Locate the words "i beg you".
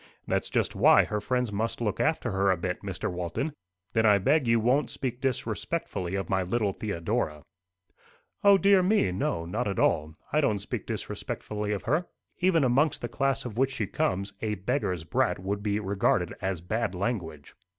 4.03-4.59